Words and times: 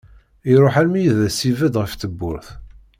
Iruḥ 0.51 0.75
almi 0.81 1.01
i 1.05 1.11
d 1.17 1.19
as-ibed 1.27 1.73
ɣef 1.81 1.93
tewwurt. 2.01 2.49